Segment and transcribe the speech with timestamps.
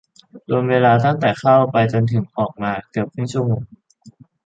[0.49, 2.03] รวมเวลาตั้งแต่เข้าไปจน
[2.37, 3.83] ออกมาเกือบชั่วโมงครึ่ง